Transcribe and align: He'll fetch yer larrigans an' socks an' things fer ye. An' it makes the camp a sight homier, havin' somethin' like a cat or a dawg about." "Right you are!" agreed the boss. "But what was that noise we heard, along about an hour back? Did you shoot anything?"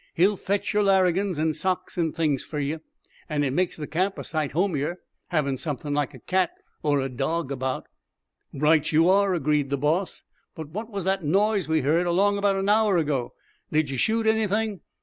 He'll 0.15 0.35
fetch 0.35 0.73
yer 0.73 0.81
larrigans 0.81 1.37
an' 1.37 1.53
socks 1.53 1.95
an' 1.95 2.11
things 2.11 2.43
fer 2.43 2.57
ye. 2.57 2.79
An' 3.29 3.43
it 3.43 3.53
makes 3.53 3.77
the 3.77 3.85
camp 3.85 4.17
a 4.17 4.23
sight 4.23 4.53
homier, 4.53 4.97
havin' 5.27 5.57
somethin' 5.57 5.93
like 5.93 6.15
a 6.15 6.19
cat 6.19 6.49
or 6.81 6.99
a 6.99 7.07
dawg 7.07 7.51
about." 7.51 7.85
"Right 8.51 8.91
you 8.91 9.07
are!" 9.07 9.35
agreed 9.35 9.69
the 9.69 9.77
boss. 9.77 10.23
"But 10.55 10.69
what 10.69 10.89
was 10.89 11.05
that 11.05 11.23
noise 11.23 11.67
we 11.67 11.81
heard, 11.81 12.07
along 12.07 12.39
about 12.39 12.55
an 12.55 12.67
hour 12.67 13.03
back? 13.03 13.29
Did 13.71 13.91
you 13.91 13.97
shoot 13.97 14.25
anything?" 14.25 14.81